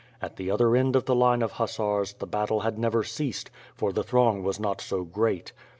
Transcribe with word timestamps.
At 0.19 0.37
the 0.37 0.49
other 0.49 0.75
end 0.75 0.95
of 0.95 1.05
the 1.05 1.13
line 1.13 1.43
of 1.43 1.51
hussars, 1.51 2.13
the 2.15 2.25
battle 2.25 2.61
had 2.61 2.79
never 2.79 3.03
ceased; 3.03 3.51
for 3.75 3.93
the 3.93 4.03
throng 4.03 4.41
was 4.41 4.59
not 4.59 4.81
so 4.81 5.03
great. 5.03 5.53